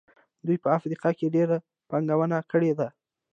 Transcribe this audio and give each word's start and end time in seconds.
دوی 0.45 0.57
په 0.63 0.69
افریقا 0.77 1.09
کې 1.17 1.33
ډېره 1.35 1.57
پانګونه 1.89 2.37
کړې 2.51 2.71
ده. 2.79 2.87